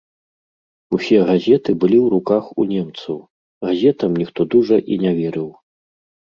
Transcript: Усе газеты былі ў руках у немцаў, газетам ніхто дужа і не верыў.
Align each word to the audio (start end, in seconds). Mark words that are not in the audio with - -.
Усе 0.97 1.19
газеты 1.29 1.71
былі 1.83 1.99
ў 2.05 2.07
руках 2.13 2.43
у 2.63 2.65
немцаў, 2.71 3.17
газетам 3.69 4.11
ніхто 4.23 4.41
дужа 4.55 4.77
і 4.97 4.99
не 5.05 5.13
верыў. 5.21 5.47